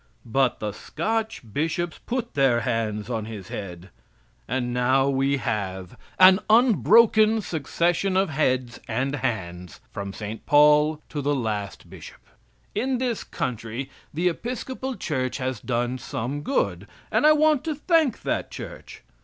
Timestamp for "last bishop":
11.35-12.21